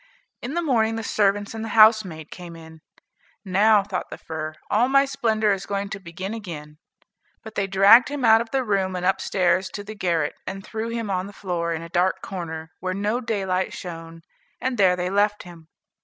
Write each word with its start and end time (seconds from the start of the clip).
In 0.41 0.55
the 0.55 0.63
morning 0.63 0.95
the 0.95 1.03
servants 1.03 1.53
and 1.53 1.63
the 1.63 1.69
housemaid 1.77 2.31
came 2.31 2.55
in. 2.55 2.81
"Now," 3.45 3.83
thought 3.83 4.09
the 4.09 4.17
fir, 4.17 4.55
"all 4.67 4.89
my 4.89 5.05
splendor 5.05 5.51
is 5.53 5.67
going 5.67 5.89
to 5.89 5.99
begin 5.99 6.33
again." 6.33 6.79
But 7.43 7.53
they 7.53 7.67
dragged 7.67 8.09
him 8.09 8.25
out 8.25 8.41
of 8.41 8.49
the 8.49 8.63
room 8.63 8.95
and 8.95 9.05
up 9.05 9.21
stairs 9.21 9.69
to 9.75 9.83
the 9.83 9.93
garret, 9.93 10.33
and 10.47 10.65
threw 10.65 10.89
him 10.89 11.11
on 11.11 11.27
the 11.27 11.33
floor, 11.33 11.71
in 11.71 11.83
a 11.83 11.87
dark 11.89 12.23
corner, 12.23 12.71
where 12.79 12.95
no 12.95 13.19
daylight 13.21 13.73
shone, 13.73 14.23
and 14.59 14.79
there 14.79 14.95
they 14.95 15.11
left 15.11 15.43
him. 15.43 15.67